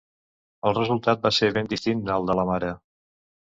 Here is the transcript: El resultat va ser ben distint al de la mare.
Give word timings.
El 0.69 0.75
resultat 0.77 1.21
va 1.29 1.33
ser 1.41 1.51
ben 1.59 1.71
distint 1.77 2.05
al 2.17 2.29
de 2.33 2.41
la 2.43 2.51
mare. 2.55 2.77